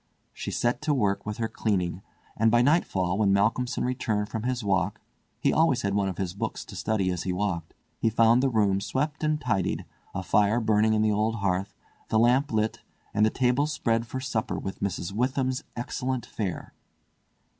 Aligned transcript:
She 0.33 0.49
set 0.49 0.81
to 0.81 0.95
work 0.95 1.27
with 1.27 1.37
her 1.37 1.47
cleaning; 1.47 2.01
and 2.35 2.49
by 2.49 2.63
nightfall, 2.63 3.19
when 3.19 3.31
Malcolmson 3.31 3.85
returned 3.85 4.29
from 4.29 4.41
his 4.41 4.63
walk—he 4.63 5.53
always 5.53 5.83
had 5.83 5.93
one 5.93 6.09
of 6.09 6.17
his 6.17 6.33
books 6.33 6.65
to 6.65 6.75
study 6.75 7.11
as 7.11 7.21
he 7.21 7.31
walked—he 7.31 8.09
found 8.09 8.41
the 8.41 8.49
room 8.49 8.81
swept 8.81 9.23
and 9.23 9.39
tidied, 9.39 9.85
a 10.15 10.23
fire 10.23 10.59
burning 10.59 10.95
in 10.95 11.03
the 11.03 11.11
old 11.11 11.35
hearth, 11.35 11.75
the 12.09 12.17
lamp 12.17 12.51
lit, 12.51 12.81
and 13.13 13.23
the 13.23 13.29
table 13.29 13.67
spread 13.67 14.07
for 14.07 14.19
supper 14.19 14.57
with 14.57 14.79
Mrs. 14.81 15.11
Witham's 15.11 15.63
excellent 15.77 16.25
fare. 16.25 16.73